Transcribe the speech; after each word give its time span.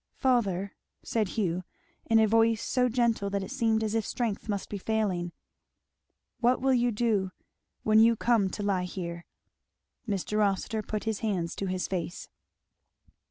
"Father" 0.15 0.73
said 1.13 1.27
Hugh, 1.37 1.63
in 2.07 2.17
a 2.17 2.25
voice 2.27 2.63
so 2.65 2.89
gentle 2.89 3.29
that 3.29 3.43
it 3.43 3.51
seemed 3.51 3.83
as 3.83 3.93
if 3.93 4.03
strength 4.03 4.49
must 4.49 4.67
be 4.67 4.79
failing, 4.79 5.31
"what 6.39 6.59
will 6.59 6.73
you 6.73 6.89
do 6.89 7.31
when 7.83 7.99
you 7.99 8.15
come 8.15 8.49
to 8.49 8.63
lie 8.63 8.85
here?" 8.85 9.27
Mr. 10.09 10.39
Rossitur 10.39 10.81
put 10.81 11.03
his 11.03 11.19
hands 11.19 11.53
to 11.55 11.67
his 11.67 11.87
face. 11.87 12.29